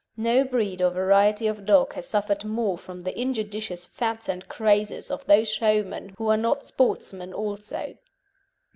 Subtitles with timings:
[0.17, 5.11] No breed or variety of dog has suffered more from the injudicious fads and crazes
[5.11, 7.95] of those showmen who are not sportsmen also.